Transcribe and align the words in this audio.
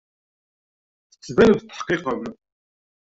Tettbanem 1.11 1.55
tetḥeqqeqem. 1.59 2.21